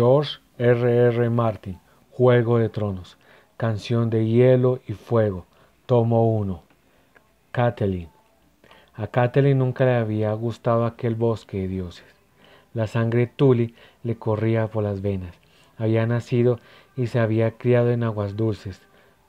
George 0.00 0.38
R. 0.56 1.08
R. 1.08 1.28
Martin, 1.28 1.78
Juego 2.10 2.56
de 2.56 2.70
Tronos, 2.70 3.18
Canción 3.58 4.08
de 4.08 4.26
Hielo 4.26 4.80
y 4.88 4.94
Fuego, 4.94 5.44
tomo 5.84 6.38
1. 6.38 6.62
Catelyn. 7.52 8.08
A 8.94 9.08
Catelyn 9.08 9.58
nunca 9.58 9.84
le 9.84 9.96
había 9.96 10.32
gustado 10.32 10.86
aquel 10.86 11.16
bosque 11.16 11.58
de 11.58 11.68
dioses. 11.68 12.06
La 12.72 12.86
sangre 12.86 13.26
Tuli 13.26 13.74
le 14.02 14.16
corría 14.16 14.68
por 14.68 14.84
las 14.84 15.02
venas. 15.02 15.38
Había 15.76 16.06
nacido 16.06 16.60
y 16.96 17.08
se 17.08 17.18
había 17.18 17.58
criado 17.58 17.90
en 17.90 18.02
aguas 18.02 18.36
dulces, 18.36 18.80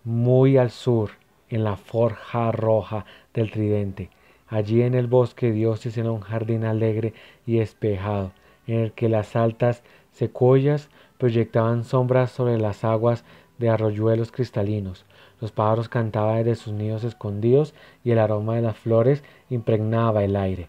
muy 0.05 0.55
al 0.55 0.72
sur, 0.72 1.09
en 1.49 1.66
la 1.66 1.75
forja 1.75 2.49
roja 2.53 3.03
del 3.33 3.52
tridente. 3.52 4.09
Allí 4.47 4.83
en 4.83 4.94
el 4.94 5.08
bosque 5.08 5.47
de 5.47 5.52
dioses 5.52 5.97
era 5.97 6.13
un 6.13 6.22
jardín 6.22 6.63
alegre 6.63 7.13
y 7.45 7.59
espejado, 7.59 8.31
en 8.67 8.80
el 8.80 8.94
que 8.94 9.09
las 9.09 9.35
altas 9.35 9.83
secuoyas 10.11 10.89
proyectaban 11.17 11.83
sombras 11.83 12.31
sobre 12.31 12.57
las 12.57 12.83
aguas 12.83 13.23
de 13.57 13.69
arroyuelos 13.69 14.31
cristalinos. 14.31 15.05
Los 15.39 15.52
pájaros 15.52 15.89
cantaban 15.89 16.38
desde 16.38 16.55
sus 16.55 16.73
nidos 16.73 17.03
escondidos 17.03 17.73
y 18.03 18.11
el 18.11 18.19
aroma 18.19 18.55
de 18.55 18.61
las 18.61 18.77
flores 18.77 19.23
impregnaba 19.49 20.23
el 20.23 20.35
aire. 20.35 20.67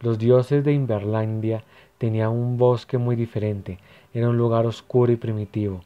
Los 0.00 0.18
dioses 0.18 0.64
de 0.64 0.72
Inverlandia 0.72 1.64
tenían 1.98 2.30
un 2.30 2.58
bosque 2.58 2.98
muy 2.98 3.16
diferente, 3.16 3.78
era 4.12 4.28
un 4.28 4.36
lugar 4.36 4.66
oscuro 4.66 5.12
y 5.12 5.16
primitivo. 5.16 5.80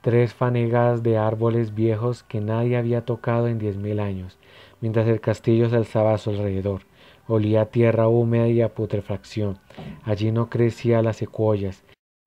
Tres 0.00 0.34
fanegadas 0.34 1.02
de 1.02 1.16
árboles 1.16 1.74
viejos 1.74 2.24
que 2.24 2.40
nadie 2.40 2.76
había 2.76 3.04
tocado 3.04 3.46
en 3.46 3.58
diez 3.58 3.76
mil 3.76 4.00
años, 4.00 4.38
mientras 4.80 5.06
el 5.06 5.20
castillo 5.20 5.70
se 5.70 5.76
alzaba 5.76 6.14
a 6.14 6.18
su 6.18 6.30
alrededor. 6.30 6.82
Olía 7.26 7.66
tierra 7.66 8.08
húmeda 8.08 8.48
y 8.48 8.60
a 8.60 8.74
putrefacción. 8.74 9.58
Allí 10.02 10.30
no 10.30 10.50
crecían 10.50 11.04
las 11.04 11.16
secuoyas, 11.16 11.83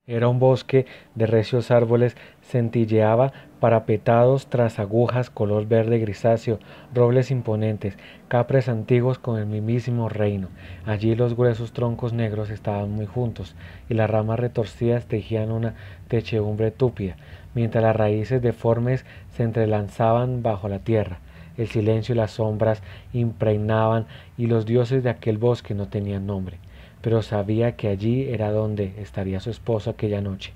era 0.10 0.30
un 0.30 0.40
bosque 0.40 0.86
de 1.16 1.26
recios 1.26 1.70
árboles, 1.70 2.16
centilleaba 2.42 3.34
parapetados 3.60 4.48
tras 4.48 4.80
agujas 4.80 5.30
color 5.30 5.68
verde 5.68 6.00
grisáceo, 6.00 6.60
robles 6.94 7.30
imponentes, 7.30 7.98
capres 8.30 8.70
antiguos 8.70 9.20
con 9.20 9.38
el 9.38 9.48
mismísimo 9.48 10.08
reino. 10.08 10.48
Allí 10.86 11.14
los 11.14 11.36
gruesos 11.36 11.74
troncos 11.74 12.14
negros 12.14 12.50
estaban 12.50 12.90
muy 12.90 13.06
juntos, 13.06 13.54
y 13.90 13.96
las 13.96 14.10
ramas 14.10 14.40
retorcidas 14.40 15.08
tejían 15.08 15.52
una 15.52 15.76
techumbre 16.08 16.72
túpida, 16.72 17.18
mientras 17.54 17.84
las 17.84 17.96
raíces 17.96 18.42
deformes 18.42 19.06
se 19.36 19.44
entrelazaban 19.44 20.42
bajo 20.42 20.70
la 20.70 20.80
tierra. 20.80 21.20
El 21.58 21.68
silencio 21.68 22.16
y 22.16 22.18
las 22.18 22.32
sombras 22.32 22.82
impregnaban, 23.12 24.06
y 24.38 24.48
los 24.48 24.66
dioses 24.66 25.04
de 25.04 25.10
aquel 25.10 25.38
bosque 25.38 25.74
no 25.74 25.90
tenían 25.90 26.26
nombre 26.28 26.60
pero 27.02 27.22
sabía 27.22 27.76
que 27.76 27.88
allí 27.88 28.30
era 28.30 28.52
donde 28.52 28.94
estaría 28.98 29.40
su 29.40 29.50
esposo 29.50 29.90
aquella 29.90 30.22
noche. 30.22 30.54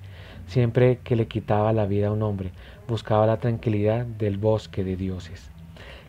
Siempre 0.47 0.99
que 1.03 1.15
le 1.15 1.27
quitaba 1.27 1.73
la 1.73 1.85
vida 1.85 2.07
a 2.07 2.11
un 2.11 2.23
hombre, 2.23 2.51
buscaba 2.87 3.25
la 3.25 3.37
tranquilidad 3.37 4.05
del 4.05 4.37
bosque 4.37 4.83
de 4.83 4.95
dioses. 4.95 5.49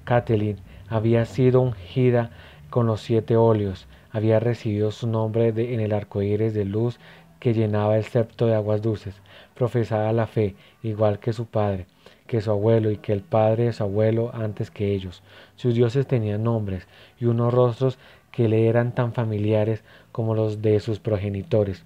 Catelyn 0.04 0.56
había 0.88 1.24
sido 1.24 1.60
ungida 1.60 2.30
con 2.70 2.86
los 2.86 3.00
siete 3.00 3.36
óleos, 3.36 3.86
había 4.10 4.40
recibido 4.40 4.90
su 4.90 5.06
nombre 5.06 5.48
en 5.48 5.80
el 5.80 5.92
arco 5.92 6.22
iris 6.22 6.54
de 6.54 6.64
luz 6.64 6.98
que 7.38 7.54
llenaba 7.54 7.96
el 7.96 8.04
septo 8.04 8.46
de 8.46 8.54
aguas 8.54 8.82
dulces, 8.82 9.14
profesaba 9.54 10.12
la 10.12 10.26
fe, 10.26 10.54
igual 10.82 11.18
que 11.18 11.32
su 11.32 11.46
padre, 11.46 11.86
que 12.26 12.40
su 12.40 12.50
abuelo 12.50 12.90
y 12.90 12.98
que 12.98 13.12
el 13.12 13.22
padre 13.22 13.64
de 13.64 13.72
su 13.72 13.82
abuelo 13.82 14.30
antes 14.32 14.70
que 14.70 14.94
ellos. 14.94 15.22
Sus 15.56 15.74
dioses 15.74 16.06
tenían 16.06 16.44
nombres 16.44 16.86
y 17.18 17.24
unos 17.24 17.52
rostros 17.52 17.98
que 18.32 18.48
le 18.48 18.66
eran 18.66 18.94
tan 18.94 19.12
familiares 19.12 19.84
como 20.10 20.34
los 20.34 20.60
de 20.62 20.80
sus 20.80 20.98
progenitores. 20.98 21.84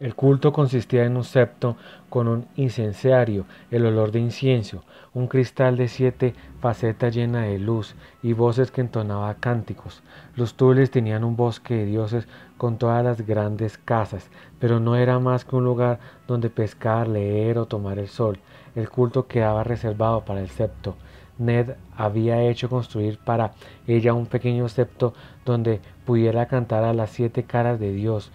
El 0.00 0.14
culto 0.14 0.50
consistía 0.50 1.04
en 1.04 1.18
un 1.18 1.24
septo 1.24 1.76
con 2.08 2.26
un 2.26 2.46
incenciario, 2.56 3.44
el 3.70 3.84
olor 3.84 4.12
de 4.12 4.18
incienso, 4.18 4.82
un 5.12 5.26
cristal 5.26 5.76
de 5.76 5.88
siete 5.88 6.32
facetas 6.58 7.14
llena 7.14 7.42
de 7.42 7.58
luz 7.58 7.94
y 8.22 8.32
voces 8.32 8.70
que 8.70 8.80
entonaba 8.80 9.34
cánticos. 9.34 10.02
Los 10.36 10.54
tules 10.54 10.90
tenían 10.90 11.22
un 11.22 11.36
bosque 11.36 11.74
de 11.74 11.84
dioses 11.84 12.26
con 12.56 12.78
todas 12.78 13.04
las 13.04 13.26
grandes 13.26 13.76
casas, 13.76 14.30
pero 14.58 14.80
no 14.80 14.96
era 14.96 15.18
más 15.18 15.44
que 15.44 15.56
un 15.56 15.64
lugar 15.64 16.00
donde 16.26 16.48
pescar, 16.48 17.06
leer 17.06 17.58
o 17.58 17.66
tomar 17.66 17.98
el 17.98 18.08
sol. 18.08 18.38
El 18.74 18.88
culto 18.88 19.26
quedaba 19.26 19.64
reservado 19.64 20.24
para 20.24 20.40
el 20.40 20.48
septo. 20.48 20.96
Ned 21.40 21.70
había 21.96 22.42
hecho 22.42 22.68
construir 22.68 23.18
para 23.18 23.52
ella 23.86 24.12
un 24.12 24.26
pequeño 24.26 24.68
septo 24.68 25.14
donde 25.46 25.80
pudiera 26.04 26.46
cantar 26.46 26.84
a 26.84 26.92
las 26.92 27.10
siete 27.10 27.44
caras 27.44 27.80
de 27.80 27.92
Dios, 27.92 28.30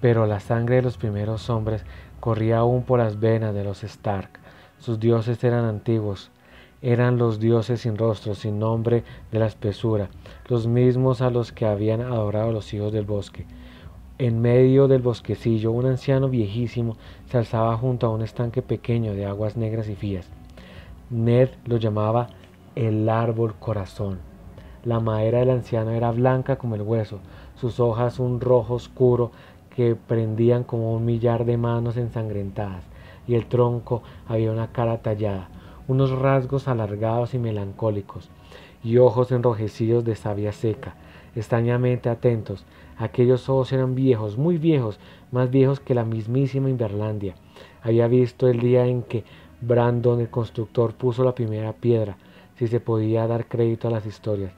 pero 0.00 0.26
la 0.26 0.40
sangre 0.40 0.76
de 0.76 0.82
los 0.82 0.98
primeros 0.98 1.48
hombres 1.48 1.84
corría 2.20 2.58
aún 2.58 2.82
por 2.82 3.00
las 3.00 3.18
venas 3.18 3.54
de 3.54 3.64
los 3.64 3.82
Stark. 3.82 4.30
Sus 4.78 5.00
dioses 5.00 5.42
eran 5.42 5.64
antiguos, 5.64 6.30
eran 6.82 7.16
los 7.16 7.40
dioses 7.40 7.80
sin 7.80 7.96
rostro, 7.96 8.34
sin 8.34 8.58
nombre 8.58 9.04
de 9.32 9.38
la 9.38 9.46
espesura, 9.46 10.10
los 10.46 10.66
mismos 10.66 11.22
a 11.22 11.30
los 11.30 11.52
que 11.52 11.64
habían 11.64 12.02
adorado 12.02 12.52
los 12.52 12.72
hijos 12.74 12.92
del 12.92 13.06
bosque. 13.06 13.46
En 14.18 14.42
medio 14.42 14.86
del 14.86 15.00
bosquecillo, 15.00 15.72
un 15.72 15.86
anciano 15.86 16.28
viejísimo 16.28 16.98
se 17.24 17.38
alzaba 17.38 17.74
junto 17.78 18.06
a 18.06 18.10
un 18.10 18.20
estanque 18.20 18.60
pequeño 18.60 19.14
de 19.14 19.24
aguas 19.24 19.56
negras 19.56 19.88
y 19.88 19.94
frías. 19.94 20.28
Ned 21.08 21.48
lo 21.64 21.78
llamaba 21.78 22.28
el 22.86 23.10
árbol 23.10 23.56
corazón. 23.56 24.20
La 24.84 25.00
madera 25.00 25.40
del 25.40 25.50
anciano 25.50 25.90
era 25.90 26.12
blanca 26.12 26.56
como 26.56 26.76
el 26.76 26.82
hueso, 26.82 27.20
sus 27.54 27.78
hojas 27.78 28.18
un 28.18 28.40
rojo 28.40 28.72
oscuro 28.72 29.32
que 29.76 29.94
prendían 29.94 30.64
como 30.64 30.94
un 30.94 31.04
millar 31.04 31.44
de 31.44 31.58
manos 31.58 31.98
ensangrentadas, 31.98 32.84
y 33.28 33.34
el 33.34 33.44
tronco 33.44 34.02
había 34.26 34.50
una 34.50 34.72
cara 34.72 35.02
tallada, 35.02 35.50
unos 35.88 36.10
rasgos 36.10 36.68
alargados 36.68 37.34
y 37.34 37.38
melancólicos, 37.38 38.30
y 38.82 38.96
ojos 38.96 39.30
enrojecidos 39.30 40.02
de 40.06 40.16
savia 40.16 40.52
seca, 40.52 40.94
extrañamente 41.36 42.08
atentos. 42.08 42.64
Aquellos 42.96 43.50
ojos 43.50 43.74
eran 43.74 43.94
viejos, 43.94 44.38
muy 44.38 44.56
viejos, 44.56 44.98
más 45.32 45.50
viejos 45.50 45.80
que 45.80 45.94
la 45.94 46.04
mismísima 46.04 46.70
Inverlandia. 46.70 47.34
Había 47.82 48.08
visto 48.08 48.48
el 48.48 48.58
día 48.58 48.86
en 48.86 49.02
que 49.02 49.24
Brandon, 49.60 50.20
el 50.20 50.30
constructor, 50.30 50.94
puso 50.94 51.24
la 51.24 51.34
primera 51.34 51.74
piedra, 51.74 52.16
si 52.60 52.68
se 52.68 52.78
podía 52.78 53.26
dar 53.26 53.48
crédito 53.48 53.88
a 53.88 53.90
las 53.90 54.04
historias. 54.04 54.52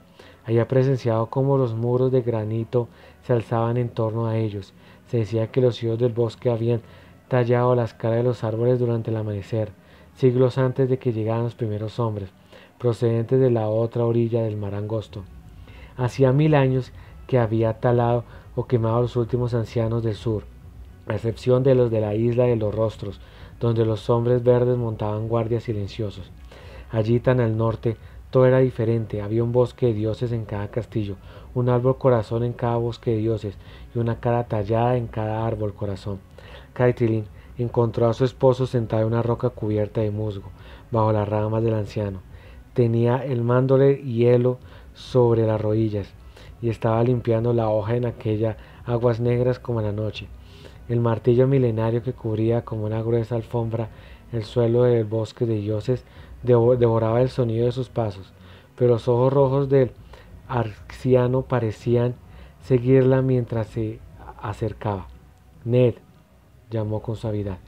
Había 0.45 0.67
presenciado 0.67 1.27
cómo 1.27 1.57
los 1.57 1.73
muros 1.73 2.11
de 2.11 2.21
granito 2.21 2.89
se 3.25 3.31
alzaban 3.31 3.77
en 3.77 3.87
torno 3.87 4.27
a 4.27 4.37
ellos. 4.37 4.73
Se 5.07 5.19
decía 5.19 5.51
que 5.51 5.61
los 5.61 5.81
hijos 5.81 5.97
del 5.99 6.11
bosque 6.11 6.49
habían 6.49 6.81
tallado 7.29 7.75
las 7.75 7.93
caras 7.93 8.17
de 8.17 8.23
los 8.23 8.43
árboles 8.43 8.77
durante 8.77 9.09
el 9.09 9.15
amanecer, 9.15 9.69
siglos 10.17 10.57
antes 10.57 10.89
de 10.89 10.99
que 10.99 11.13
llegaran 11.13 11.45
los 11.45 11.55
primeros 11.55 11.97
hombres, 11.97 12.29
procedentes 12.77 13.39
de 13.39 13.49
la 13.49 13.69
otra 13.69 14.03
orilla 14.03 14.43
del 14.43 14.57
mar 14.57 14.75
angosto. 14.75 15.23
Hacía 15.95 16.33
mil 16.33 16.55
años 16.55 16.91
que 17.25 17.39
había 17.39 17.79
talado 17.79 18.25
o 18.57 18.67
quemado 18.67 18.97
a 18.97 19.01
los 19.03 19.15
últimos 19.15 19.53
ancianos 19.53 20.03
del 20.03 20.15
sur, 20.15 20.43
a 21.07 21.15
excepción 21.15 21.63
de 21.63 21.73
los 21.73 21.89
de 21.89 22.01
la 22.01 22.15
isla 22.15 22.43
de 22.43 22.57
los 22.57 22.75
rostros, 22.75 23.21
donde 23.61 23.85
los 23.85 24.09
hombres 24.09 24.43
verdes 24.43 24.77
montaban 24.77 25.29
guardias 25.29 25.63
silenciosos. 25.63 26.29
Allí 26.93 27.19
tan 27.19 27.39
al 27.39 27.57
norte 27.57 27.97
todo 28.29 28.45
era 28.45 28.59
diferente, 28.59 29.23
había 29.23 29.43
un 29.43 29.51
bosque 29.51 29.87
de 29.87 29.93
dioses 29.93 30.31
en 30.31 30.45
cada 30.45 30.67
castillo, 30.67 31.15
un 31.55 31.67
árbol 31.69 31.97
corazón 31.97 32.43
en 32.43 32.53
cada 32.53 32.75
bosque 32.75 33.09
de 33.11 33.17
dioses 33.17 33.57
y 33.95 33.99
una 33.99 34.19
cara 34.19 34.43
tallada 34.43 34.95
en 34.95 35.07
cada 35.07 35.45
árbol 35.45 35.73
corazón. 35.73 36.19
Caitlin 36.73 37.25
encontró 37.57 38.07
a 38.07 38.13
su 38.13 38.25
esposo 38.25 38.67
sentado 38.67 39.01
en 39.01 39.07
una 39.07 39.23
roca 39.23 39.49
cubierta 39.49 40.01
de 40.01 40.11
musgo, 40.11 40.51
bajo 40.91 41.11
las 41.11 41.27
ramas 41.27 41.63
del 41.63 41.73
anciano. 41.73 42.19
Tenía 42.75 43.25
el 43.25 43.41
mándole 43.41 43.95
hielo 44.03 44.59
sobre 44.93 45.47
las 45.47 45.59
rodillas 45.59 46.13
y 46.61 46.69
estaba 46.69 47.03
limpiando 47.03 47.53
la 47.53 47.69
hoja 47.69 47.95
en 47.95 48.05
aquella 48.05 48.57
aguas 48.85 49.19
negras 49.19 49.57
como 49.57 49.81
la 49.81 49.91
noche. 49.91 50.27
El 50.89 50.99
martillo 50.99 51.47
milenario 51.47 52.03
que 52.03 52.13
cubría 52.13 52.63
como 52.63 52.85
una 52.85 53.01
gruesa 53.01 53.35
alfombra 53.35 53.89
el 54.33 54.43
suelo 54.43 54.83
del 54.83 55.05
bosque 55.05 55.45
de 55.45 55.55
dioses 55.55 56.03
devoraba 56.43 57.21
el 57.21 57.29
sonido 57.29 57.65
de 57.65 57.71
sus 57.71 57.89
pasos, 57.89 58.33
pero 58.75 58.93
los 58.93 59.07
ojos 59.07 59.31
rojos 59.31 59.69
del 59.69 59.91
arciano 60.47 61.43
parecían 61.43 62.15
seguirla 62.61 63.21
mientras 63.21 63.67
se 63.67 63.99
acercaba. 64.41 65.07
Ned, 65.63 65.95
llamó 66.69 67.01
con 67.01 67.15
suavidad. 67.15 67.59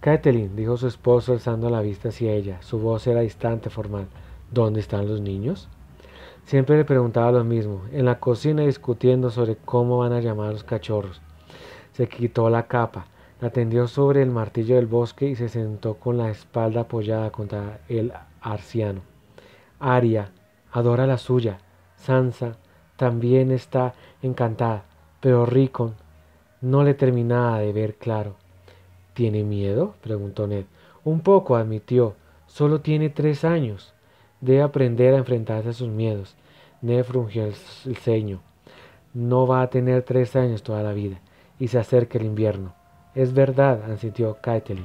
Catelyn, 0.00 0.54
dijo 0.54 0.76
su 0.76 0.86
esposo 0.86 1.32
alzando 1.32 1.70
la 1.70 1.80
vista 1.80 2.10
hacia 2.10 2.32
ella. 2.32 2.60
Su 2.62 2.78
voz 2.78 3.06
era 3.06 3.20
distante, 3.20 3.70
formal. 3.70 4.06
¿Dónde 4.50 4.80
están 4.80 5.08
los 5.08 5.20
niños? 5.20 5.68
Siempre 6.44 6.76
le 6.76 6.84
preguntaba 6.84 7.32
lo 7.32 7.44
mismo, 7.44 7.82
en 7.92 8.04
la 8.04 8.20
cocina 8.20 8.62
discutiendo 8.62 9.30
sobre 9.30 9.56
cómo 9.56 9.98
van 9.98 10.12
a 10.12 10.20
llamar 10.20 10.48
a 10.48 10.52
los 10.52 10.64
cachorros. 10.64 11.20
Se 11.92 12.08
quitó 12.08 12.48
la 12.48 12.66
capa, 12.68 13.06
la 13.40 13.50
tendió 13.50 13.86
sobre 13.86 14.22
el 14.22 14.30
martillo 14.30 14.76
del 14.76 14.86
bosque 14.86 15.28
y 15.28 15.36
se 15.36 15.48
sentó 15.48 15.94
con 15.94 16.16
la 16.16 16.30
espalda 16.30 16.82
apoyada 16.82 17.30
contra 17.30 17.80
el 17.88 18.12
arciano. 18.40 19.00
Aria 19.78 20.32
adora 20.72 21.06
la 21.06 21.18
suya. 21.18 21.58
Sansa 21.96 22.56
también 22.96 23.50
está 23.50 23.94
encantada, 24.22 24.84
pero 25.20 25.46
Ricon 25.46 25.94
no 26.60 26.82
le 26.82 26.94
terminaba 26.94 27.60
de 27.60 27.72
ver 27.72 27.94
claro. 27.94 28.34
¿Tiene 29.14 29.44
miedo? 29.44 29.94
preguntó 30.00 30.46
Ned. 30.46 30.64
Un 31.04 31.20
poco, 31.20 31.56
admitió. 31.56 32.14
Solo 32.46 32.80
tiene 32.80 33.10
tres 33.10 33.44
años. 33.44 33.94
Debe 34.40 34.62
aprender 34.62 35.14
a 35.14 35.18
enfrentarse 35.18 35.70
a 35.70 35.72
sus 35.72 35.88
miedos. 35.88 36.36
Ned 36.82 37.04
frungió 37.04 37.44
el, 37.44 37.54
ceño. 37.54 38.40
No 39.14 39.46
va 39.46 39.62
a 39.62 39.70
tener 39.70 40.02
tres 40.02 40.36
años 40.36 40.62
toda 40.62 40.82
la 40.82 40.92
vida. 40.92 41.20
Y 41.58 41.68
se 41.68 41.78
acerca 41.78 42.18
el 42.18 42.26
invierno. 42.26 42.74
Es 43.18 43.34
verdad, 43.34 43.82
ansintió 43.90 44.36
Caitlin. 44.40 44.84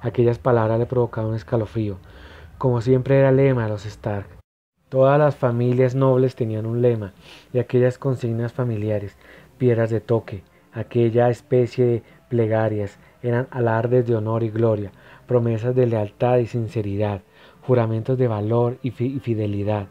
Aquellas 0.00 0.38
palabras 0.38 0.78
le 0.78 0.86
provocaban 0.86 1.30
un 1.30 1.36
escalofrío. 1.36 1.98
Como 2.56 2.80
siempre 2.80 3.18
era 3.18 3.32
lema 3.32 3.64
de 3.64 3.70
los 3.70 3.84
Stark. 3.84 4.28
Todas 4.88 5.18
las 5.18 5.34
familias 5.34 5.96
nobles 5.96 6.36
tenían 6.36 6.66
un 6.66 6.82
lema, 6.82 7.14
y 7.52 7.58
aquellas 7.58 7.98
consignas 7.98 8.52
familiares, 8.52 9.16
piedras 9.58 9.90
de 9.90 10.00
toque, 10.00 10.44
aquella 10.72 11.30
especie 11.30 11.84
de 11.84 12.02
plegarias, 12.28 13.00
eran 13.24 13.48
alardes 13.50 14.06
de 14.06 14.14
honor 14.14 14.44
y 14.44 14.50
gloria, 14.50 14.92
promesas 15.26 15.74
de 15.74 15.86
lealtad 15.86 16.38
y 16.38 16.46
sinceridad, 16.46 17.22
juramentos 17.62 18.16
de 18.18 18.28
valor 18.28 18.78
y, 18.82 18.92
fidelidad, 18.92 19.88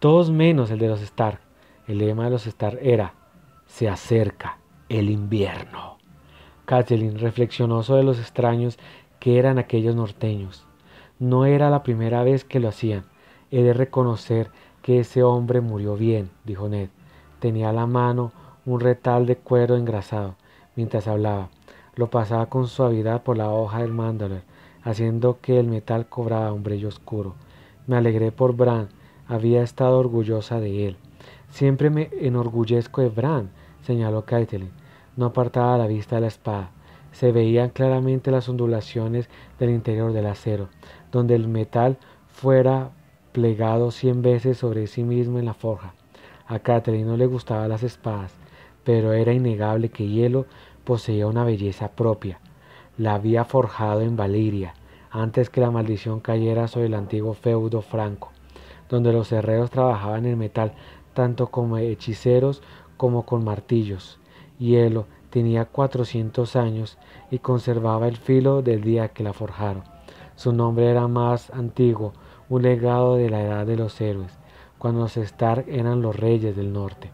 todos 0.00 0.32
menos 0.32 0.72
el 0.72 0.80
de 0.80 0.88
los 0.88 1.02
Stark. 1.02 1.38
El 1.86 1.98
lema 1.98 2.24
de 2.24 2.30
los 2.30 2.48
Stark 2.48 2.80
era, 2.82 3.14
se 3.64 3.88
acerca 3.88 4.58
el 4.88 5.08
invierno. 5.08 5.95
Kathleen 6.66 7.18
reflexionó 7.18 7.82
sobre 7.82 8.02
los 8.02 8.18
extraños 8.18 8.78
que 9.18 9.38
eran 9.38 9.58
aquellos 9.58 9.96
norteños. 9.96 10.66
No 11.18 11.46
era 11.46 11.70
la 11.70 11.82
primera 11.82 12.22
vez 12.22 12.44
que 12.44 12.60
lo 12.60 12.68
hacían. 12.68 13.04
He 13.50 13.62
de 13.62 13.72
reconocer 13.72 14.50
que 14.82 15.00
ese 15.00 15.22
hombre 15.22 15.60
murió 15.60 15.96
bien, 15.96 16.30
dijo 16.44 16.68
Ned. 16.68 16.90
Tenía 17.40 17.70
a 17.70 17.72
la 17.72 17.86
mano 17.86 18.32
un 18.66 18.80
retal 18.80 19.24
de 19.24 19.36
cuero 19.36 19.76
engrasado 19.76 20.34
mientras 20.74 21.08
hablaba. 21.08 21.48
Lo 21.94 22.10
pasaba 22.10 22.46
con 22.46 22.68
suavidad 22.68 23.22
por 23.22 23.36
la 23.36 23.50
hoja 23.50 23.80
del 23.80 23.92
mandolin, 23.92 24.42
haciendo 24.82 25.40
que 25.40 25.58
el 25.58 25.66
metal 25.66 26.06
cobrara 26.06 26.52
un 26.52 26.62
brillo 26.62 26.88
oscuro. 26.88 27.34
Me 27.86 27.96
alegré 27.96 28.30
por 28.32 28.54
Bran, 28.54 28.88
había 29.26 29.62
estado 29.62 29.98
orgullosa 29.98 30.60
de 30.60 30.88
él. 30.88 30.96
Siempre 31.48 31.90
me 31.90 32.10
enorgullezco 32.20 33.00
de 33.00 33.08
Bran, 33.08 33.50
señaló 33.82 34.24
Caitlin. 34.24 34.70
No 35.16 35.26
apartaba 35.26 35.78
la 35.78 35.86
vista 35.86 36.16
de 36.16 36.20
la 36.22 36.26
espada. 36.28 36.70
Se 37.12 37.32
veían 37.32 37.70
claramente 37.70 38.30
las 38.30 38.48
ondulaciones 38.48 39.28
del 39.58 39.70
interior 39.70 40.12
del 40.12 40.26
acero, 40.26 40.68
donde 41.10 41.34
el 41.34 41.48
metal 41.48 41.96
fuera 42.28 42.90
plegado 43.32 43.90
cien 43.90 44.22
veces 44.22 44.58
sobre 44.58 44.86
sí 44.86 45.02
mismo 45.02 45.38
en 45.38 45.46
la 45.46 45.54
forja. 45.54 45.94
A 46.46 46.58
Catelyn 46.58 47.06
no 47.06 47.16
le 47.16 47.26
gustaban 47.26 47.70
las 47.70 47.82
espadas, 47.82 48.34
pero 48.84 49.12
era 49.14 49.32
innegable 49.32 49.88
que 49.88 50.06
Hielo 50.06 50.46
poseía 50.84 51.26
una 51.26 51.44
belleza 51.44 51.88
propia. 51.88 52.38
La 52.98 53.14
había 53.14 53.44
forjado 53.44 54.02
en 54.02 54.16
Valiria, 54.16 54.74
antes 55.10 55.50
que 55.50 55.60
la 55.60 55.70
maldición 55.70 56.20
cayera 56.20 56.68
sobre 56.68 56.86
el 56.86 56.94
antiguo 56.94 57.34
feudo 57.34 57.80
franco, 57.80 58.30
donde 58.88 59.12
los 59.12 59.32
herreros 59.32 59.70
trabajaban 59.70 60.26
el 60.26 60.36
metal 60.36 60.72
tanto 61.14 61.48
como 61.48 61.78
hechiceros 61.78 62.62
como 62.96 63.24
con 63.24 63.44
martillos. 63.44 64.18
Hielo 64.58 65.06
tenía 65.30 65.64
cuatrocientos 65.66 66.56
años 66.56 66.98
y 67.30 67.38
conservaba 67.38 68.08
el 68.08 68.16
filo 68.16 68.62
del 68.62 68.82
día 68.82 69.08
que 69.08 69.22
la 69.22 69.32
forjaron. 69.32 69.84
Su 70.34 70.52
nombre 70.52 70.90
era 70.90 71.08
más 71.08 71.50
antiguo, 71.50 72.12
un 72.48 72.62
legado 72.62 73.16
de 73.16 73.30
la 73.30 73.42
edad 73.42 73.66
de 73.66 73.76
los 73.76 74.00
héroes, 74.00 74.32
cuando 74.78 75.00
los 75.00 75.16
Stark 75.16 75.66
eran 75.68 76.02
los 76.02 76.16
reyes 76.16 76.56
del 76.56 76.72
norte. 76.72 77.10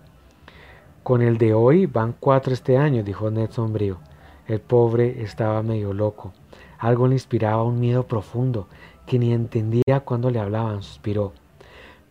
Con 1.03 1.21
el 1.21 1.37
de 1.37 1.53
hoy 1.53 1.87
van 1.87 2.15
cuatro 2.19 2.53
este 2.53 2.77
año, 2.77 3.03
dijo 3.03 3.31
Ned 3.31 3.51
sombrío. 3.51 3.99
El 4.47 4.61
pobre 4.61 5.23
estaba 5.23 5.63
medio 5.63 5.93
loco. 5.93 6.33
Algo 6.79 7.09
le 7.09 7.15
inspiraba 7.15 7.65
un 7.65 7.81
miedo 7.81 8.07
profundo, 8.07 8.69
que 9.07 9.19
ni 9.19 9.33
entendía 9.33 10.01
cuando 10.05 10.31
le 10.31 10.39
hablaban. 10.39 10.83
Suspiró. 10.83 11.33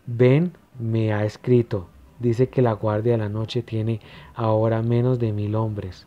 Ben 0.05 0.53
me 0.79 1.13
ha 1.13 1.23
escrito. 1.23 1.87
Dice 2.21 2.49
que 2.49 2.61
la 2.61 2.73
Guardia 2.73 3.13
de 3.13 3.17
la 3.17 3.29
Noche 3.29 3.63
tiene 3.63 3.99
ahora 4.35 4.83
menos 4.83 5.17
de 5.17 5.33
mil 5.33 5.55
hombres. 5.55 6.05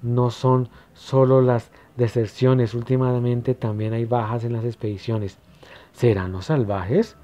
No 0.00 0.30
son 0.30 0.70
solo 0.94 1.42
las 1.42 1.70
deserciones, 1.94 2.72
últimamente 2.72 3.54
también 3.54 3.92
hay 3.92 4.06
bajas 4.06 4.44
en 4.44 4.54
las 4.54 4.64
expediciones. 4.64 5.38
¿Serán 5.92 6.32
los 6.32 6.46
salvajes? 6.46 7.16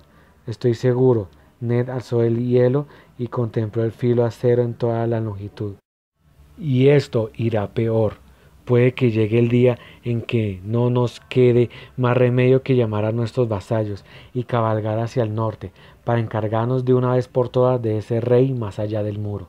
Estoy 0.46 0.74
seguro. 0.74 1.30
Ned 1.60 1.88
alzó 1.88 2.22
el 2.22 2.46
hielo 2.46 2.86
y 3.16 3.28
contempló 3.28 3.82
el 3.82 3.92
filo 3.92 4.26
acero 4.26 4.62
en 4.62 4.74
toda 4.74 5.06
la 5.06 5.20
longitud. 5.20 5.76
Y 6.58 6.88
esto 6.88 7.30
irá 7.34 7.72
peor. 7.72 8.21
Puede 8.64 8.92
que 8.92 9.10
llegue 9.10 9.38
el 9.38 9.48
día 9.48 9.78
en 10.04 10.22
que 10.22 10.60
no 10.64 10.88
nos 10.88 11.18
quede 11.20 11.68
más 11.96 12.16
remedio 12.16 12.62
que 12.62 12.76
llamar 12.76 13.04
a 13.04 13.12
nuestros 13.12 13.48
vasallos 13.48 14.04
y 14.32 14.44
cabalgar 14.44 15.00
hacia 15.00 15.24
el 15.24 15.34
norte 15.34 15.72
para 16.04 16.20
encargarnos 16.20 16.84
de 16.84 16.94
una 16.94 17.14
vez 17.14 17.26
por 17.26 17.48
todas 17.48 17.82
de 17.82 17.98
ese 17.98 18.20
rey 18.20 18.52
más 18.52 18.78
allá 18.78 19.02
del 19.02 19.18
muro. 19.18 19.48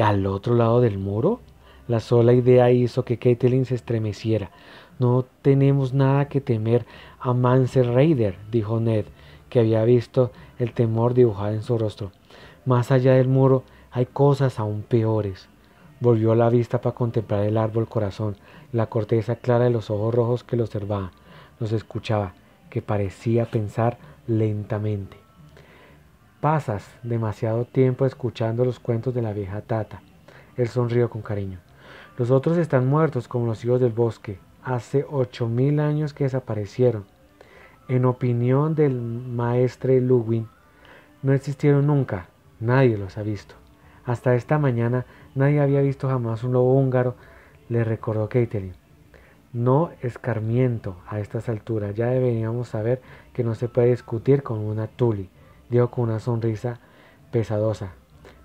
¿Al 0.00 0.26
otro 0.26 0.54
lado 0.54 0.80
del 0.80 0.98
muro? 0.98 1.40
La 1.88 1.98
sola 1.98 2.32
idea 2.32 2.70
hizo 2.70 3.04
que 3.04 3.18
Caitlin 3.18 3.64
se 3.64 3.74
estremeciera. 3.74 4.52
No 5.00 5.24
tenemos 5.42 5.92
nada 5.92 6.28
que 6.28 6.40
temer 6.40 6.86
a 7.18 7.34
Mance 7.34 7.82
Raider, 7.82 8.36
dijo 8.52 8.78
Ned, 8.78 9.06
que 9.48 9.58
había 9.58 9.82
visto 9.84 10.30
el 10.60 10.72
temor 10.72 11.12
dibujado 11.12 11.52
en 11.52 11.62
su 11.62 11.76
rostro. 11.76 12.12
Más 12.64 12.92
allá 12.92 13.14
del 13.14 13.26
muro 13.26 13.64
hay 13.90 14.06
cosas 14.06 14.60
aún 14.60 14.82
peores. 14.82 15.48
Volvió 16.02 16.34
la 16.34 16.50
vista 16.50 16.80
para 16.80 16.96
contemplar 16.96 17.44
el 17.44 17.56
árbol 17.56 17.86
corazón, 17.86 18.34
la 18.72 18.86
corteza 18.86 19.36
clara 19.36 19.66
de 19.66 19.70
los 19.70 19.88
ojos 19.88 20.12
rojos 20.12 20.42
que 20.42 20.56
lo 20.56 20.64
observaban. 20.64 21.12
Los 21.60 21.70
escuchaba, 21.70 22.32
que 22.70 22.82
parecía 22.82 23.44
pensar 23.44 23.98
lentamente. 24.26 25.16
Pasas 26.40 26.84
demasiado 27.04 27.66
tiempo 27.66 28.04
escuchando 28.04 28.64
los 28.64 28.80
cuentos 28.80 29.14
de 29.14 29.22
la 29.22 29.32
vieja 29.32 29.60
Tata. 29.60 30.02
Él 30.56 30.66
sonrió 30.66 31.08
con 31.08 31.22
cariño. 31.22 31.60
Los 32.18 32.32
otros 32.32 32.58
están 32.58 32.88
muertos 32.88 33.28
como 33.28 33.46
los 33.46 33.64
hijos 33.64 33.80
del 33.80 33.92
bosque. 33.92 34.40
Hace 34.64 35.06
ocho 35.08 35.46
mil 35.46 35.78
años 35.78 36.14
que 36.14 36.24
desaparecieron. 36.24 37.04
En 37.86 38.06
opinión 38.06 38.74
del 38.74 39.00
maestre 39.00 40.00
Ludwig, 40.00 40.46
no 41.22 41.32
existieron 41.32 41.86
nunca, 41.86 42.26
nadie 42.58 42.98
los 42.98 43.18
ha 43.18 43.22
visto. 43.22 43.54
Hasta 44.04 44.34
esta 44.34 44.58
mañana 44.58 45.06
nadie 45.34 45.60
había 45.60 45.80
visto 45.80 46.08
jamás 46.08 46.44
un 46.44 46.52
lobo 46.52 46.74
húngaro, 46.74 47.16
le 47.68 47.84
recordó 47.84 48.28
Caitlin. 48.28 48.74
No 49.52 49.90
escarmiento 50.00 50.96
a 51.06 51.20
estas 51.20 51.48
alturas, 51.48 51.94
ya 51.94 52.06
deberíamos 52.06 52.68
saber 52.68 53.02
que 53.32 53.44
no 53.44 53.54
se 53.54 53.68
puede 53.68 53.88
discutir 53.88 54.42
con 54.42 54.60
una 54.60 54.86
tuli, 54.86 55.28
dijo 55.68 55.90
con 55.90 56.04
una 56.04 56.20
sonrisa 56.20 56.80
pesadosa. 57.30 57.92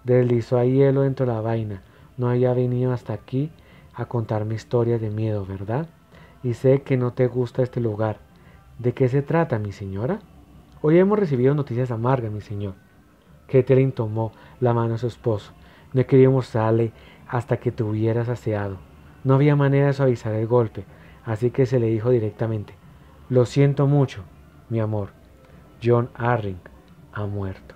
Deslizó 0.04 0.58
a 0.58 0.66
hielo 0.66 1.02
dentro 1.02 1.26
de 1.26 1.34
la 1.34 1.42
vaina. 1.42 1.82
No 2.18 2.30
había 2.30 2.54
venido 2.54 2.94
hasta 2.94 3.14
aquí 3.14 3.52
a 3.94 4.06
contarme 4.06 4.56
historias 4.56 5.00
de 5.02 5.10
miedo, 5.10 5.46
¿verdad? 5.46 5.88
Y 6.44 6.54
sé 6.54 6.82
que 6.82 6.98
no 6.98 7.14
te 7.14 7.28
gusta 7.28 7.64
este 7.64 7.80
lugar. 7.80 8.18
¿De 8.80 8.94
qué 8.94 9.10
se 9.10 9.22
trata, 9.22 9.60
mi 9.60 9.72
señora? 9.72 10.20
Hoy 10.82 11.00
hemos 11.00 11.18
recibido 11.18 11.56
noticias 11.56 11.90
amargas, 11.90 12.32
mi 12.32 12.42
señor. 12.42 12.76
Catherine 13.48 13.92
tomó 13.92 14.32
la 14.60 14.74
mano 14.74 14.94
de 14.94 15.00
su 15.00 15.08
esposo. 15.08 15.52
No 15.94 16.06
quería 16.06 16.30
mostrarle 16.30 16.92
hasta 17.28 17.58
que 17.58 17.72
te 17.72 17.84
hubieras 17.84 18.30
aseado. 18.30 18.78
No 19.24 19.36
había 19.36 19.56
manera 19.56 19.88
de 19.88 19.94
suavizar 19.94 20.34
el 20.34 20.48
golpe, 20.48 20.86
así 21.26 21.52
que 21.52 21.66
se 21.66 21.80
le 21.80 21.88
dijo 21.88 22.10
directamente, 22.10 22.74
Lo 23.30 23.46
siento 23.46 23.88
mucho, 23.88 24.24
mi 24.70 24.80
amor. 24.80 25.10
John 25.84 26.10
Arring 26.16 26.60
ha 27.14 27.26
muerto. 27.26 27.76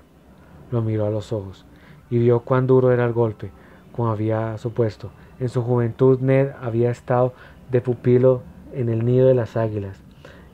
Lo 0.71 0.81
miró 0.81 1.05
a 1.05 1.09
los 1.09 1.33
ojos 1.33 1.65
y 2.09 2.19
vio 2.19 2.41
cuán 2.41 2.67
duro 2.67 2.91
era 2.91 3.05
el 3.05 3.13
golpe, 3.13 3.51
como 3.91 4.11
había 4.11 4.57
supuesto. 4.57 5.11
En 5.39 5.49
su 5.49 5.61
juventud 5.61 6.19
Ned 6.19 6.51
había 6.61 6.91
estado 6.91 7.33
de 7.69 7.81
pupilo 7.81 8.43
en 8.73 8.89
el 8.89 9.05
nido 9.05 9.27
de 9.27 9.33
las 9.33 9.57
águilas 9.57 10.01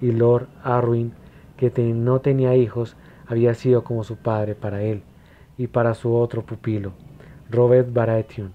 y 0.02 0.12
Lord 0.12 0.48
Arwin, 0.64 1.14
que 1.58 1.72
no 1.94 2.22
tenía 2.22 2.56
hijos, 2.56 2.96
había 3.28 3.54
sido 3.54 3.84
como 3.84 4.04
su 4.04 4.18
padre 4.18 4.56
para 4.56 4.82
él 4.82 5.04
y 5.58 5.68
para 5.68 5.94
su 5.96 6.16
otro 6.16 6.44
pupilo, 6.44 6.94
Robert 7.50 7.94
Baratheon. 7.94 8.54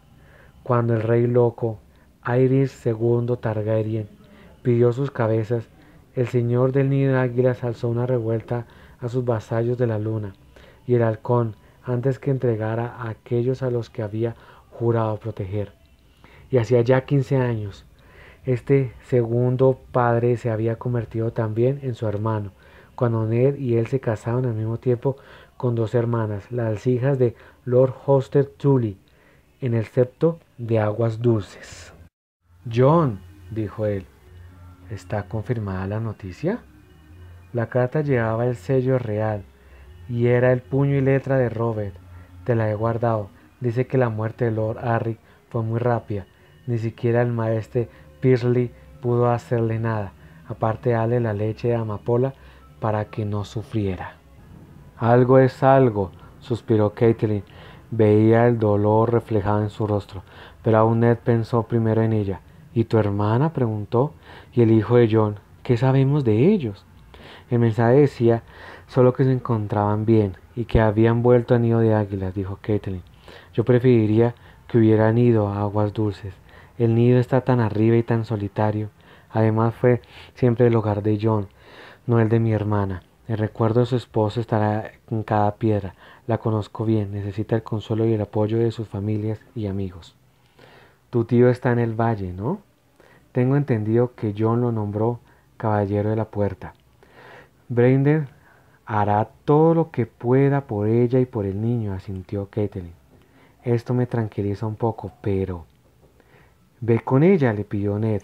Cuando 0.62 0.94
el 0.94 1.02
rey 1.02 1.26
loco, 1.26 1.78
Iris 2.26 2.84
II 2.86 3.36
Targaryen, 3.40 4.08
pidió 4.62 4.92
sus 4.92 5.10
cabezas, 5.10 5.68
el 6.14 6.28
señor 6.28 6.72
del 6.72 6.90
nido 6.90 7.18
águilas 7.18 7.64
alzó 7.64 7.88
una 7.88 8.06
revuelta 8.06 8.66
a 9.00 9.08
sus 9.08 9.24
vasallos 9.24 9.78
de 9.78 9.86
la 9.86 9.98
luna, 9.98 10.34
y 10.86 10.94
el 10.94 11.02
halcón, 11.02 11.56
antes 11.84 12.18
que 12.18 12.30
entregara 12.30 12.94
a 12.96 13.08
aquellos 13.08 13.62
a 13.62 13.70
los 13.70 13.90
que 13.90 14.02
había 14.02 14.36
jurado 14.70 15.16
proteger. 15.16 15.72
Y 16.50 16.58
hacía 16.58 16.82
ya 16.82 17.04
quince 17.04 17.36
años, 17.36 17.86
este 18.44 18.92
segundo 19.08 19.80
padre 19.90 20.36
se 20.36 20.50
había 20.50 20.76
convertido 20.76 21.32
también 21.32 21.80
en 21.82 21.94
su 21.94 22.06
hermano, 22.06 22.52
cuando 22.94 23.26
Ned 23.26 23.56
y 23.56 23.76
él 23.76 23.86
se 23.86 24.00
casaron 24.00 24.46
al 24.46 24.54
mismo 24.54 24.78
tiempo 24.78 25.16
con 25.56 25.74
dos 25.74 25.94
hermanas, 25.94 26.50
las 26.50 26.86
hijas 26.86 27.18
de 27.18 27.34
Lord 27.64 27.94
Hoster 28.06 28.46
Tully, 28.46 28.98
en 29.60 29.74
el 29.74 29.86
septo 29.86 30.40
de 30.58 30.80
aguas 30.80 31.20
dulces. 31.20 31.92
John, 32.72 33.20
dijo 33.50 33.86
él. 33.86 34.06
¿Está 34.90 35.28
confirmada 35.28 35.86
la 35.86 36.00
noticia? 36.00 36.60
La 37.52 37.68
carta 37.68 38.00
llevaba 38.00 38.46
el 38.46 38.56
sello 38.56 38.98
real 38.98 39.44
y 40.08 40.26
era 40.26 40.52
el 40.52 40.62
puño 40.62 40.96
y 40.96 41.00
letra 41.00 41.38
de 41.38 41.48
Robert. 41.48 41.94
Te 42.44 42.54
la 42.54 42.70
he 42.70 42.74
guardado. 42.74 43.30
Dice 43.60 43.86
que 43.86 43.98
la 43.98 44.08
muerte 44.08 44.46
de 44.46 44.50
Lord 44.50 44.78
Harry 44.78 45.18
fue 45.48 45.62
muy 45.62 45.78
rápida. 45.78 46.26
Ni 46.66 46.78
siquiera 46.78 47.22
el 47.22 47.32
maestre 47.32 47.88
Pearsley 48.20 48.72
pudo 49.00 49.30
hacerle 49.30 49.78
nada, 49.78 50.12
aparte 50.48 50.90
de 50.90 50.96
darle 50.96 51.20
la 51.20 51.32
leche 51.34 51.68
de 51.68 51.74
amapola 51.74 52.34
para 52.82 53.04
que 53.04 53.24
no 53.24 53.44
sufriera. 53.44 54.16
Algo 54.98 55.38
es 55.38 55.62
algo, 55.62 56.10
suspiró 56.40 56.94
Caitlin. 56.94 57.44
Veía 57.92 58.48
el 58.48 58.58
dolor 58.58 59.12
reflejado 59.12 59.62
en 59.62 59.70
su 59.70 59.86
rostro, 59.86 60.24
pero 60.64 60.78
aún 60.78 60.98
Ned 60.98 61.16
pensó 61.18 61.62
primero 61.62 62.02
en 62.02 62.12
ella. 62.12 62.40
¿Y 62.74 62.84
tu 62.84 62.98
hermana? 62.98 63.52
preguntó. 63.52 64.14
¿Y 64.52 64.62
el 64.62 64.72
hijo 64.72 64.96
de 64.96 65.08
John? 65.08 65.36
¿Qué 65.62 65.76
sabemos 65.76 66.24
de 66.24 66.52
ellos? 66.52 66.84
El 67.50 67.60
mensaje 67.60 68.00
decía 68.00 68.42
solo 68.88 69.12
que 69.12 69.22
se 69.22 69.32
encontraban 69.32 70.04
bien 70.04 70.36
y 70.56 70.64
que 70.64 70.80
habían 70.80 71.22
vuelto 71.22 71.54
a 71.54 71.60
nido 71.60 71.78
de 71.78 71.94
águilas, 71.94 72.34
dijo 72.34 72.58
Caitlin. 72.60 73.02
Yo 73.54 73.64
preferiría 73.64 74.34
que 74.66 74.78
hubieran 74.78 75.18
ido 75.18 75.46
a 75.46 75.60
aguas 75.60 75.92
dulces. 75.92 76.34
El 76.78 76.96
nido 76.96 77.20
está 77.20 77.42
tan 77.42 77.60
arriba 77.60 77.96
y 77.96 78.02
tan 78.02 78.24
solitario. 78.24 78.90
Además 79.30 79.72
fue 79.72 80.02
siempre 80.34 80.66
el 80.66 80.74
hogar 80.74 81.04
de 81.04 81.20
John, 81.22 81.46
no 82.06 82.20
el 82.20 82.28
de 82.28 82.40
mi 82.40 82.52
hermana. 82.52 83.02
El 83.28 83.38
recuerdo 83.38 83.80
de 83.80 83.86
su 83.86 83.96
esposo 83.96 84.40
estará 84.40 84.92
en 85.10 85.22
cada 85.22 85.54
piedra. 85.56 85.94
La 86.26 86.38
conozco 86.38 86.84
bien, 86.84 87.12
necesita 87.12 87.56
el 87.56 87.62
consuelo 87.62 88.04
y 88.04 88.12
el 88.12 88.20
apoyo 88.20 88.58
de 88.58 88.72
sus 88.72 88.88
familias 88.88 89.40
y 89.54 89.66
amigos. 89.66 90.14
Tu 91.10 91.24
tío 91.24 91.48
está 91.48 91.72
en 91.72 91.78
el 91.78 91.94
valle, 91.94 92.32
¿no? 92.32 92.60
Tengo 93.32 93.56
entendido 93.56 94.14
que 94.14 94.34
John 94.36 94.60
lo 94.60 94.72
nombró 94.72 95.20
caballero 95.56 96.10
de 96.10 96.16
la 96.16 96.26
puerta. 96.26 96.74
Brander 97.68 98.28
hará 98.84 99.28
todo 99.44 99.74
lo 99.74 99.90
que 99.90 100.06
pueda 100.06 100.62
por 100.62 100.88
ella 100.88 101.20
y 101.20 101.26
por 101.26 101.46
el 101.46 101.60
niño, 101.60 101.92
asintió 101.92 102.48
Caitlin. 102.50 102.92
Esto 103.62 103.94
me 103.94 104.06
tranquiliza 104.06 104.66
un 104.66 104.76
poco, 104.76 105.12
pero... 105.22 105.66
Ve 106.80 107.00
con 107.00 107.22
ella, 107.22 107.52
le 107.52 107.64
pidió 107.64 107.98
Ned. 107.98 108.22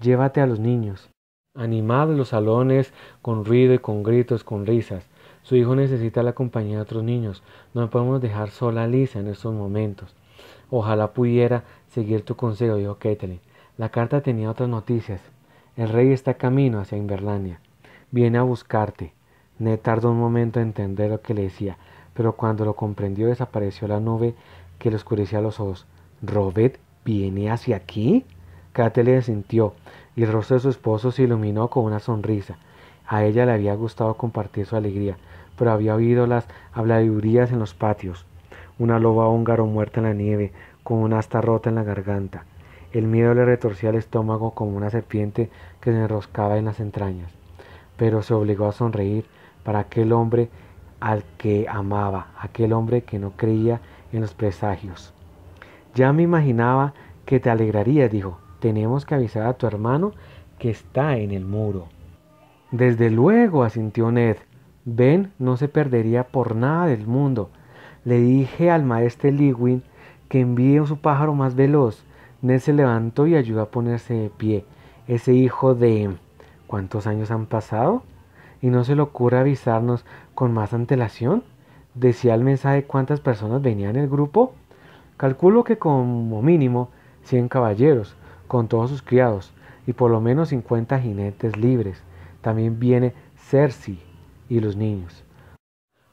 Llévate 0.00 0.40
a 0.40 0.46
los 0.46 0.58
niños. 0.58 1.10
Animad 1.58 2.10
los 2.10 2.28
salones 2.28 2.92
con 3.20 3.44
ruido 3.44 3.74
y 3.74 3.80
con 3.80 4.04
gritos, 4.04 4.44
con 4.44 4.64
risas. 4.64 5.04
Su 5.42 5.56
hijo 5.56 5.74
necesita 5.74 6.22
la 6.22 6.32
compañía 6.32 6.76
de 6.76 6.82
otros 6.82 7.02
niños. 7.02 7.42
No 7.74 7.90
podemos 7.90 8.20
dejar 8.20 8.50
sola 8.50 8.84
a 8.84 8.86
Lisa 8.86 9.18
en 9.18 9.26
estos 9.26 9.52
momentos. 9.52 10.14
Ojalá 10.70 11.12
pudiera 11.12 11.64
seguir 11.88 12.24
tu 12.24 12.36
consejo, 12.36 12.76
dijo 12.76 12.98
Caitlin. 13.00 13.40
La 13.76 13.88
carta 13.88 14.20
tenía 14.20 14.52
otras 14.52 14.68
noticias. 14.68 15.20
El 15.76 15.88
rey 15.88 16.12
está 16.12 16.34
camino 16.34 16.78
hacia 16.78 16.96
Inverlandia. 16.96 17.60
Viene 18.12 18.38
a 18.38 18.42
buscarte. 18.42 19.12
Ned 19.58 19.80
tardó 19.80 20.12
un 20.12 20.20
momento 20.20 20.60
en 20.60 20.68
entender 20.68 21.10
lo 21.10 21.22
que 21.22 21.34
le 21.34 21.42
decía, 21.42 21.76
pero 22.14 22.36
cuando 22.36 22.64
lo 22.64 22.76
comprendió 22.76 23.26
desapareció 23.26 23.88
la 23.88 23.98
nube 23.98 24.36
que 24.78 24.90
le 24.90 24.96
oscurecía 24.96 25.40
los 25.40 25.58
ojos. 25.58 25.86
¿Robert 26.22 26.76
viene 27.04 27.50
hacia 27.50 27.74
aquí? 27.74 28.24
Le 28.78 29.22
sintió 29.22 29.74
y 30.14 30.22
el 30.22 30.32
rostro 30.32 30.54
de 30.54 30.60
su 30.60 30.68
esposo 30.68 31.10
se 31.10 31.24
iluminó 31.24 31.68
con 31.68 31.84
una 31.84 31.98
sonrisa. 31.98 32.58
A 33.06 33.24
ella 33.24 33.44
le 33.44 33.52
había 33.52 33.74
gustado 33.74 34.14
compartir 34.14 34.66
su 34.66 34.76
alegría, 34.76 35.16
pero 35.56 35.72
había 35.72 35.96
oído 35.96 36.26
las 36.26 36.46
habladurías 36.72 37.50
en 37.50 37.58
los 37.58 37.74
patios. 37.74 38.24
Una 38.78 39.00
loba 39.00 39.28
húngaro 39.28 39.66
muerta 39.66 39.98
en 39.98 40.06
la 40.06 40.14
nieve, 40.14 40.52
con 40.84 40.98
una 40.98 41.18
asta 41.18 41.40
rota 41.40 41.70
en 41.70 41.74
la 41.74 41.82
garganta. 41.82 42.44
El 42.92 43.06
miedo 43.06 43.34
le 43.34 43.44
retorcía 43.44 43.90
el 43.90 43.96
estómago 43.96 44.52
como 44.52 44.76
una 44.76 44.90
serpiente 44.90 45.50
que 45.80 45.90
se 45.90 45.98
enroscaba 45.98 46.56
en 46.56 46.66
las 46.66 46.78
entrañas. 46.78 47.32
Pero 47.96 48.22
se 48.22 48.32
obligó 48.32 48.68
a 48.68 48.72
sonreír 48.72 49.26
para 49.64 49.80
aquel 49.80 50.12
hombre 50.12 50.50
al 51.00 51.24
que 51.36 51.66
amaba, 51.68 52.28
aquel 52.38 52.72
hombre 52.72 53.02
que 53.02 53.18
no 53.18 53.32
creía 53.32 53.80
en 54.12 54.20
los 54.20 54.34
presagios. 54.34 55.12
Ya 55.94 56.12
me 56.12 56.22
imaginaba 56.22 56.94
que 57.26 57.40
te 57.40 57.50
alegraría, 57.50 58.08
dijo. 58.08 58.38
Tenemos 58.60 59.04
que 59.04 59.14
avisar 59.14 59.44
a 59.44 59.54
tu 59.54 59.66
hermano 59.66 60.12
que 60.58 60.70
está 60.70 61.16
en 61.16 61.30
el 61.30 61.44
muro. 61.44 61.86
Desde 62.70 63.10
luego, 63.10 63.62
asintió 63.62 64.10
Ned. 64.10 64.36
Ben 64.84 65.32
no 65.38 65.56
se 65.56 65.68
perdería 65.68 66.24
por 66.24 66.56
nada 66.56 66.86
del 66.86 67.06
mundo. 67.06 67.50
Le 68.04 68.20
dije 68.20 68.70
al 68.70 68.84
maestro 68.84 69.30
Lewin 69.30 69.82
que 70.28 70.40
envíe 70.40 70.84
su 70.86 70.98
pájaro 70.98 71.34
más 71.34 71.54
veloz. 71.54 72.04
Ned 72.42 72.58
se 72.60 72.72
levantó 72.72 73.26
y 73.26 73.34
ayudó 73.34 73.62
a 73.62 73.70
ponerse 73.70 74.14
de 74.14 74.30
pie. 74.30 74.64
Ese 75.06 75.32
hijo 75.32 75.74
de... 75.74 76.16
¿Cuántos 76.66 77.06
años 77.06 77.30
han 77.30 77.46
pasado? 77.46 78.02
¿Y 78.60 78.68
no 78.68 78.84
se 78.84 78.94
le 78.94 79.00
ocurre 79.00 79.38
avisarnos 79.38 80.04
con 80.34 80.52
más 80.52 80.74
antelación? 80.74 81.42
¿Decía 81.94 82.34
el 82.34 82.44
mensaje 82.44 82.84
cuántas 82.84 83.20
personas 83.20 83.62
venían 83.62 83.96
en 83.96 84.02
el 84.02 84.08
grupo? 84.10 84.52
Calculo 85.16 85.64
que 85.64 85.78
como 85.78 86.42
mínimo 86.42 86.90
100 87.24 87.48
caballeros, 87.48 88.16
con 88.48 88.66
todos 88.66 88.90
sus 88.90 89.02
criados, 89.02 89.52
y 89.86 89.92
por 89.92 90.10
lo 90.10 90.20
menos 90.20 90.48
50 90.48 90.98
jinetes 90.98 91.56
libres. 91.56 92.02
También 92.40 92.80
viene 92.80 93.14
Cersei 93.36 94.00
y 94.48 94.60
los 94.60 94.76
niños. 94.76 95.24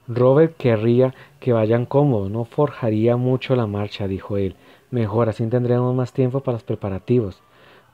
Robert 0.08 0.56
querría 0.58 1.16
que 1.40 1.54
vayan 1.54 1.86
cómodos, 1.86 2.30
no 2.30 2.46
forjaría 2.46 3.18
mucho 3.18 3.56
la 3.56 3.66
marcha, 3.66 4.08
dijo 4.08 4.38
él. 4.38 4.56
Mejor, 4.92 5.30
así 5.30 5.48
tendremos 5.48 5.96
más 5.96 6.14
tiempo 6.14 6.42
para 6.42 6.56
los 6.56 6.64
preparativos. 6.64 7.42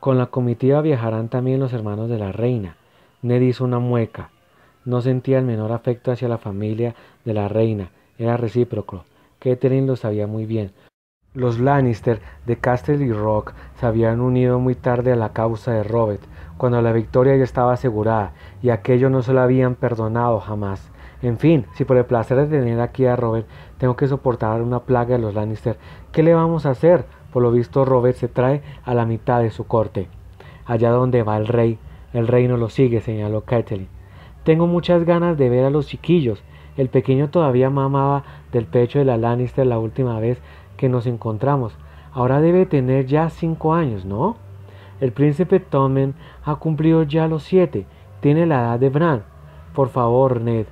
Con 0.02 0.18
la 0.18 0.26
comitiva 0.26 0.82
viajarán 0.82 1.30
también 1.30 1.60
los 1.60 1.72
hermanos 1.74 2.10
de 2.10 2.18
la 2.18 2.32
reina. 2.32 2.76
Ned 3.22 3.42
hizo 3.42 3.64
una 3.64 3.80
mueca. 3.80 4.32
No 4.84 5.02
sentía 5.02 5.38
el 5.38 5.46
menor 5.46 5.72
afecto 5.72 6.12
hacia 6.12 6.28
la 6.28 6.38
familia 6.38 6.96
de 7.24 7.34
la 7.34 7.48
reina, 7.48 7.92
era 8.18 8.36
recíproco. 8.36 9.06
Catherine 9.40 9.88
lo 9.88 9.96
sabía 9.96 10.28
muy 10.28 10.46
bien. 10.46 10.72
Los 11.34 11.62
Lannister 11.62 12.20
de 12.46 12.58
Castle 12.58 13.08
Rock 13.14 13.54
se 13.80 13.86
habían 13.86 14.20
unido 14.20 14.60
muy 14.60 14.76
tarde 14.76 15.14
a 15.14 15.16
la 15.16 15.32
causa 15.32 15.72
de 15.72 15.82
Robert, 15.82 16.20
cuando 16.58 16.82
la 16.82 16.92
victoria 16.92 17.38
ya 17.38 17.46
estaba 17.46 17.72
asegurada, 17.72 18.34
y 18.62 18.70
aquello 18.70 19.10
no 19.10 19.22
se 19.22 19.32
lo 19.32 19.40
habían 19.40 19.76
perdonado 19.76 20.42
jamás. 20.42 20.92
En 21.22 21.38
fin, 21.38 21.68
si 21.76 21.86
por 21.86 21.96
el 21.96 22.04
placer 22.04 22.36
de 22.36 22.48
tener 22.48 22.82
aquí 22.82 23.06
a 23.06 23.16
Robert 23.16 23.48
tengo 23.78 23.96
que 23.96 24.10
soportar 24.10 24.62
una 24.62 24.82
plaga 24.82 25.16
de 25.16 25.22
los 25.22 25.34
Lannister, 25.34 25.78
¿qué 26.12 26.22
le 26.22 26.34
vamos 26.34 26.66
a 26.66 26.72
hacer? 26.72 27.06
Por 27.32 27.44
lo 27.44 27.52
visto 27.54 27.86
Robert 27.86 28.18
se 28.18 28.28
trae 28.28 28.62
a 28.84 28.94
la 28.94 29.06
mitad 29.06 29.40
de 29.42 29.52
su 29.52 29.66
corte. 29.66 30.10
Allá 30.66 30.90
donde 30.90 31.24
va 31.24 31.38
el 31.38 31.48
rey, 31.48 31.80
el 32.12 32.28
reino 32.28 32.58
lo 32.58 32.68
sigue, 32.68 33.00
señaló 33.00 33.46
Catelyn. 33.46 33.88
Tengo 34.44 34.68
muchas 34.68 35.06
ganas 35.06 35.38
de 35.38 35.50
ver 35.50 35.64
a 35.64 35.70
los 35.70 35.88
chiquillos. 35.88 36.44
El 36.76 36.90
pequeño 36.90 37.30
todavía 37.30 37.70
mamaba 37.70 38.24
del 38.52 38.66
pecho 38.66 39.00
de 39.00 39.06
la 39.06 39.18
Lannister 39.18 39.66
la 39.66 39.80
última 39.80 40.20
vez 40.20 40.42
que 40.82 40.90
nos 40.90 41.06
encontramos. 41.06 41.78
Ahora 42.12 42.42
debe 42.42 42.66
tener 42.66 43.06
ya 43.06 43.30
cinco 43.30 43.76
años, 43.76 44.04
¿no? 44.04 44.38
El 45.00 45.12
príncipe 45.12 45.60
Tommen 45.60 46.16
ha 46.44 46.56
cumplido 46.56 47.04
ya 47.04 47.28
los 47.28 47.44
siete. 47.44 47.86
Tiene 48.20 48.48
la 48.48 48.62
edad 48.62 48.80
de 48.80 48.90
Bran. 48.90 49.22
Por 49.76 49.90
favor, 49.90 50.42
Ned, 50.42 50.66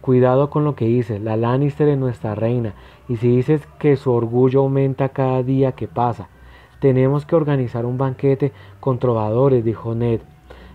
cuidado 0.00 0.50
con 0.50 0.62
lo 0.62 0.76
que 0.76 0.84
dices. 0.84 1.20
La 1.20 1.36
Lannister 1.36 1.88
es 1.88 1.98
nuestra 1.98 2.36
reina. 2.36 2.74
Y 3.08 3.16
si 3.16 3.26
dices 3.26 3.66
que 3.80 3.96
su 3.96 4.12
orgullo 4.12 4.60
aumenta 4.60 5.08
cada 5.08 5.42
día 5.42 5.72
que 5.72 5.88
pasa. 5.88 6.28
Tenemos 6.78 7.26
que 7.26 7.34
organizar 7.34 7.86
un 7.86 7.98
banquete 7.98 8.52
con 8.78 9.00
trovadores, 9.00 9.64
dijo 9.64 9.96
Ned, 9.96 10.20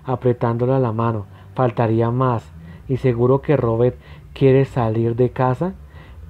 apretándola 0.03 0.79
la 0.79 0.91
mano. 0.91 1.27
Faltaría 1.55 2.11
más. 2.11 2.51
Y 2.89 2.97
seguro 2.97 3.41
que 3.41 3.55
Robert 3.55 3.95
quiere 4.33 4.65
salir 4.65 5.15
de 5.15 5.29
casa. 5.29 5.75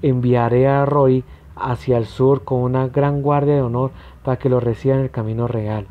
Enviaré 0.03 0.68
a 0.68 0.86
Roy 0.86 1.24
hacia 1.55 1.98
el 1.98 2.05
sur 2.05 2.43
con 2.43 2.60
una 2.60 2.88
gran 2.88 3.22
guardia 3.22 3.55
de 3.55 3.62
honor 3.62 3.91
para 4.24 4.38
que 4.38 4.50
lo 4.50 4.60
reciba 4.60 4.96
en 4.96 5.01
el 5.01 5.12
camino 5.12 5.48
real. 5.48 5.88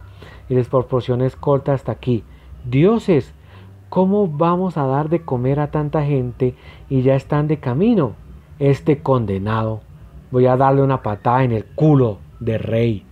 Y 0.48 0.54
les 0.54 0.68
proporcione 0.68 1.26
escolta 1.26 1.72
hasta 1.72 1.92
aquí. 1.92 2.24
Dioses, 2.64 3.32
¿cómo 3.88 4.28
vamos 4.28 4.76
a 4.76 4.86
dar 4.86 5.08
de 5.08 5.22
comer 5.22 5.60
a 5.60 5.70
tanta 5.70 6.04
gente 6.04 6.54
y 6.88 7.02
ya 7.02 7.14
están 7.14 7.48
de 7.48 7.58
camino? 7.58 8.12
Este 8.58 9.02
condenado. 9.02 9.80
Voy 10.30 10.46
a 10.46 10.56
darle 10.56 10.82
una 10.82 11.02
patada 11.02 11.44
en 11.44 11.52
el 11.52 11.64
culo 11.64 12.18
de 12.40 12.58
rey. 12.58 13.06